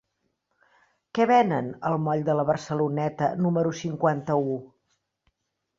Què 1.17 1.27
venen 1.33 1.69
al 1.91 1.99
moll 2.07 2.25
de 2.31 2.37
la 2.41 2.47
Barceloneta 2.49 3.29
número 3.47 3.79
cinquanta-u? 3.83 4.61